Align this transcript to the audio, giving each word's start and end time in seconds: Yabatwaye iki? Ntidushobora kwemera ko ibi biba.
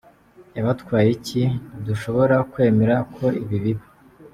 Yabatwaye 0.55 1.07
iki? 1.17 1.41
Ntidushobora 1.69 2.35
kwemera 2.51 2.95
ko 3.15 3.25
ibi 3.41 3.57
biba. 3.63 3.85